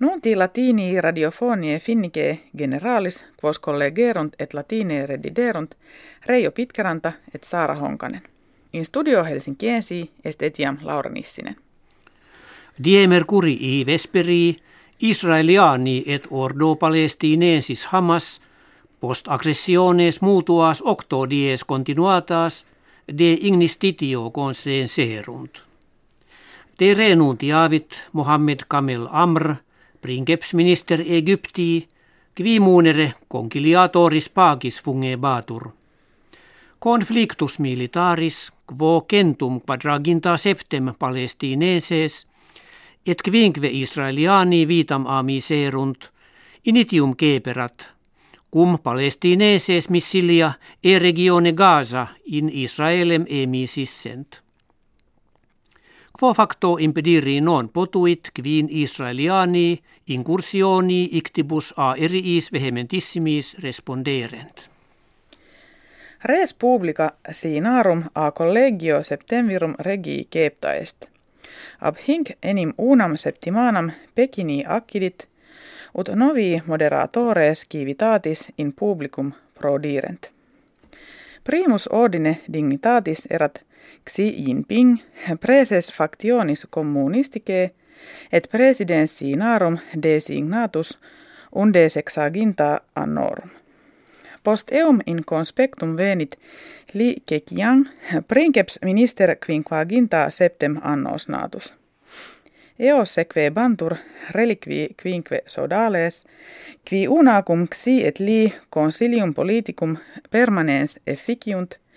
Nunti 0.00 0.36
latini 0.36 1.00
radiofonie 1.00 1.78
finnike 1.78 2.40
generalis 2.58 3.24
quos 3.44 3.60
collegerunt 3.60 4.34
et 4.38 4.54
latine 4.54 5.06
rediderunt 5.06 5.74
Reijo 6.26 6.50
Pitkäranta 6.50 7.12
et 7.34 7.44
Saara 7.44 7.74
Honkanen. 7.74 8.22
In 8.72 8.86
studio 8.86 9.24
Helsinkiensi 9.24 10.10
est 10.24 10.42
etiam 10.42 10.78
Laura 10.82 11.10
Nissinen. 11.10 11.56
Die 12.84 13.08
mercurii 13.08 13.86
vesperi 13.86 14.56
Israeliani 15.00 16.04
et 16.06 16.26
ordo 16.30 16.76
palestinensis 16.76 17.86
Hamas 17.86 18.40
post 19.00 19.28
aggressiones 19.28 20.22
mutuas 20.22 20.82
octo 20.84 21.30
dies 21.30 21.64
continuatas 21.64 22.66
de 23.18 23.38
ignistitio 23.40 24.32
serunt. 24.86 25.58
De 26.78 26.94
renuntiavit 26.94 27.94
Mohammed 28.12 28.58
Kamel 28.68 29.08
Amr– 29.10 29.54
Princeps-minister 30.00 31.00
Egyptii, 31.00 31.88
quimunere 32.34 33.14
conciliatoris 33.28 34.28
pagis 34.28 34.82
fungebatur. 34.82 35.70
Conflictus 36.78 37.58
militaris 37.58 38.52
quo 38.66 39.04
centum 39.10 39.60
quadraginta 39.60 40.36
septem 40.36 40.94
palestineses 40.98 42.26
et 43.06 43.22
quinque 43.22 43.68
israeliani 43.68 44.68
vitam 44.68 45.06
amiserunt 45.06 46.12
initium 46.64 47.16
keperat 47.16 47.98
cum 48.50 48.78
palestineses 48.78 49.88
missilia 49.88 50.52
e 50.82 50.98
regione 50.98 51.52
Gaza 51.52 52.06
in 52.24 52.48
Israelem 52.48 53.24
emisissent. 53.28 54.47
Quo 56.18 56.34
facto 56.34 56.78
impediri 56.78 57.40
non 57.40 57.68
potuit 57.68 58.30
quin 58.34 58.66
Israeliani 58.70 59.78
incursioni 60.06 61.08
ictibus 61.16 61.72
a 61.76 61.94
eriis 61.96 62.48
vehementissimis 62.52 63.54
responderent. 63.62 64.64
Res 66.24 66.54
publica 66.54 67.12
sinarum 67.30 68.02
a 68.14 68.32
collegio 68.32 69.02
septemvirum 69.02 69.74
regii 69.78 70.26
cepta 70.30 70.72
est. 70.74 71.06
Ab 71.80 71.96
hinc 72.08 72.30
enim 72.42 72.72
unam 72.78 73.14
septimanam 73.16 73.92
pekini 74.14 74.64
accidit, 74.66 75.28
ut 75.94 76.08
novi 76.08 76.62
moderatores 76.66 77.62
civitatis 77.70 78.48
in 78.58 78.72
publicum 78.72 79.32
prodirent. 79.54 80.37
Primus 81.44 81.88
ordine 81.92 82.40
dignitatis 82.52 83.26
erat 83.30 83.62
Xi 84.10 84.34
Jinping 84.46 84.98
preses 85.40 85.92
factionis 85.92 86.66
communistike 86.70 87.70
et 88.32 88.48
narum 89.36 89.78
designatus 90.02 90.98
unde 91.52 91.88
sexaginta 91.88 92.80
annorum. 92.94 93.50
Post 94.44 94.72
eum 94.72 95.00
in 95.06 95.24
conspectum 95.24 95.96
venit 95.96 96.38
Li 96.94 97.16
Keqiang, 97.26 97.88
princeps 98.28 98.78
minister 98.82 99.36
quinquaginta 99.46 100.30
septem 100.30 100.80
annos 100.82 101.28
natus. 101.28 101.77
Eos 102.78 103.14
seque 103.14 103.50
bantur 103.50 103.96
reliqui 104.30 104.94
quinque 105.02 105.42
sodales, 105.46 106.26
qui 106.88 107.08
unacum 107.08 107.66
xi 107.66 108.04
et 108.06 108.20
li 108.20 108.52
consilium 108.70 109.34
politicum 109.34 109.96
permanens 110.30 111.00
efficiunt– 111.06 111.78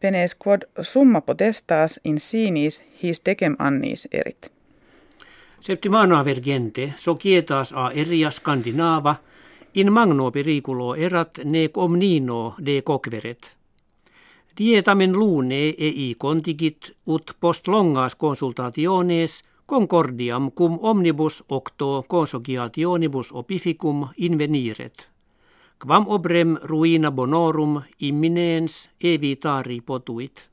penes 0.00 0.34
quod 0.34 0.64
summa 0.82 1.20
potestas 1.20 2.00
in 2.04 2.20
sinis 2.20 2.82
his 3.02 3.20
decem 3.24 3.56
annis 3.58 4.08
erit. 4.12 4.50
Septimana 5.60 6.24
vergente 6.24 6.92
societas 6.96 7.72
a 7.72 7.90
eria 7.94 8.30
Skandinava 8.30 9.14
in 9.74 9.92
magno 9.92 10.30
periculo 10.30 10.94
erat 10.94 11.38
ne 11.44 11.68
omnino 11.74 12.54
de 12.64 12.82
coqueret. 12.82 13.56
Dietamen 14.58 15.12
lune 15.12 15.74
ei 15.78 16.14
contigit 16.18 16.90
ut 17.06 17.36
post 17.40 17.68
longas 17.68 18.14
consultationes 18.14 19.42
concordiam 19.68 20.50
cum 20.50 20.78
omnibus 20.80 21.44
octo 21.48 22.04
consociationibus 22.08 23.32
opificum 23.32 24.08
inveniret 24.16 25.08
quam 25.78 26.08
obrem 26.08 26.56
ruina 26.62 27.10
bonorum 27.10 27.82
imminens 27.98 28.90
evitari 29.00 29.80
potuit. 29.80 30.48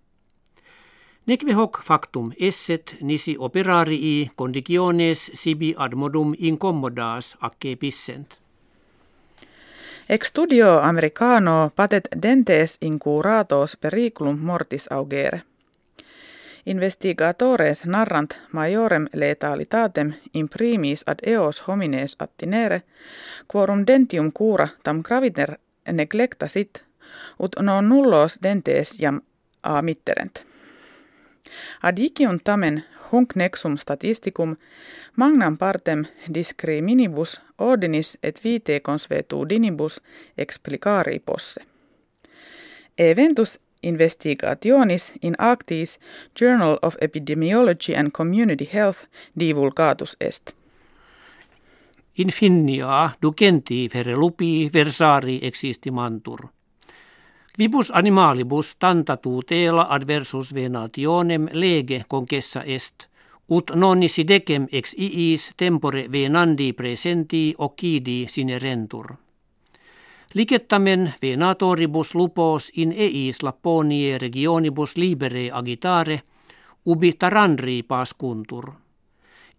Neque 1.26 1.54
hoc 1.54 1.82
factum 1.82 2.32
esset 2.40 2.96
nisi 3.02 3.36
operarii 3.40 4.32
conditiones 4.38 5.32
sibi 5.34 5.74
ad 5.78 5.96
modum 5.96 6.34
incommodas 6.38 7.38
acce 7.42 7.76
pissent. 7.76 8.38
Ex 10.10 10.28
studio 10.28 10.80
americano 10.84 11.72
patet 11.76 12.08
dentes 12.22 12.78
incuratos 12.82 13.78
periculum 13.78 14.40
mortis 14.40 14.88
augere– 14.92 15.42
Investigatores 16.66 17.86
narrant 17.86 18.36
majorem 18.52 19.08
letalitatem 19.14 20.14
imprimis 20.34 21.04
ad 21.08 21.20
eos 21.28 21.64
homines 21.68 22.16
attinere, 22.20 22.82
quorum 23.48 23.84
dentium 23.88 24.32
cura 24.32 24.68
tam 24.84 25.04
graviter 25.04 25.58
neglecta 25.92 26.48
sit, 26.48 26.84
ut 27.40 27.56
non 27.62 27.90
nullos 27.90 28.40
dentes 28.44 29.00
jam 29.00 29.22
a 29.64 29.82
mitterent. 29.82 30.46
Adicium 31.84 32.40
tamen 32.44 32.84
hunc 33.12 33.36
nexum 33.36 33.78
statisticum 33.78 34.56
magnam 35.16 35.58
partem 35.58 36.06
discriminibus 36.34 37.42
ordinis 37.58 38.18
et 38.24 38.42
vitae 38.44 38.80
consuetudinibus 38.80 40.02
explicari 40.38 41.20
posse. 41.20 41.62
Eventus 42.98 43.60
investigationis 43.86 45.12
in 45.22 45.36
actis 45.38 46.00
Journal 46.40 46.78
of 46.82 46.96
Epidemiology 47.02 47.96
and 47.96 48.12
Community 48.12 48.70
Health 48.74 49.06
divulgatus 49.40 50.18
est. 50.20 50.52
Infinia 52.18 53.10
ducenti 53.22 53.90
fere 53.90 54.16
lupi 54.16 54.70
versari 54.74 55.40
existimantur. 55.42 56.48
Quibus 57.56 57.92
animalibus 57.92 58.76
tanta 58.80 59.18
tutela 59.18 59.88
adversus 59.90 60.54
venationem 60.54 61.48
lege 61.52 62.04
concessa 62.08 62.64
est, 62.64 63.08
ut 63.50 63.72
nonnisi 63.76 64.26
decem 64.28 64.68
ex 64.72 64.96
iis 64.98 65.52
tempore 65.58 66.08
venandi 66.12 66.74
presenti 66.74 67.54
occidi 67.58 68.26
sine 68.28 68.60
rentur. 68.60 69.25
Licettamen 70.36 71.14
venatoribus 71.22 72.16
lupos 72.16 72.72
in 72.76 72.94
eis 72.98 73.44
Lapponie 73.44 74.18
regionibus 74.18 74.98
libere 74.98 75.50
agitare, 75.52 76.22
ubi 76.86 77.14
tarandri 77.14 77.84
pascuntur. 77.84 78.72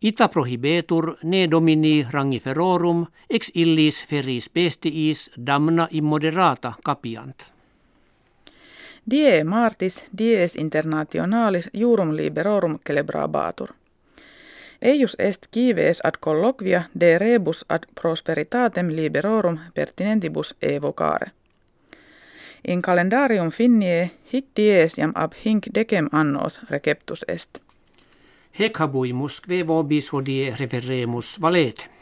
Ita 0.03 0.29
prohibetur 0.29 1.17
ne 1.25 1.51
domini 1.51 2.07
rangiferorum 2.11 3.07
ex 3.31 3.51
illis 3.55 4.05
feris 4.09 4.51
bestiis 4.55 5.31
damna 5.47 5.89
immoderata 5.91 6.73
capiant. 6.85 7.43
Die 9.11 9.45
martis 9.45 10.05
dies 10.19 10.57
internationalis 10.57 11.71
jurum 11.73 12.17
liberorum 12.17 12.79
celebrabatur. 12.87 13.73
Eius 14.83 15.17
est 15.19 15.47
kives 15.51 16.01
ad 16.05 16.15
colloquia 16.21 16.83
de 17.01 17.19
rebus 17.19 17.65
ad 17.69 17.87
prosperitatem 18.01 18.89
liberorum 18.89 19.59
pertinentibus 19.75 20.55
evocare. 20.63 21.31
In 22.69 22.83
calendarium 22.83 23.51
finnie 23.51 24.11
hic 24.33 24.45
dies 24.57 24.97
jam 24.97 25.13
ab 25.15 25.33
hinc 25.45 25.67
decem 25.75 26.09
annos 26.13 26.61
receptus 26.71 27.25
est. 27.29 27.59
Hec 28.59 28.79
habuimus 28.79 29.41
kve 29.41 29.67
vobis 29.67 30.13
hodie 30.13 30.55
referemus 30.59 31.41
valete. 31.41 31.96